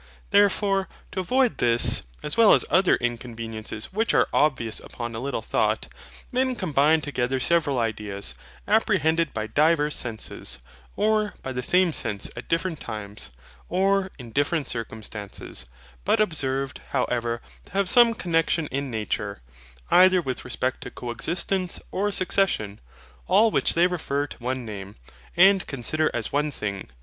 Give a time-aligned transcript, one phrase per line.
[0.31, 5.43] Therefore, to avoid this, as well as other inconveniences which are obvious upon a little
[5.43, 5.89] thought,
[6.31, 8.33] men combine together several ideas,
[8.67, 10.57] apprehended by divers senses,
[10.95, 13.29] or by the same sense at different times,
[13.69, 15.67] or in different circumstances,
[16.03, 19.39] but observed, however, to have some connexion in nature,
[19.91, 22.79] either with respect to co existence or succession;
[23.27, 24.95] all which they refer to one name,
[25.37, 26.89] and consider as one thing.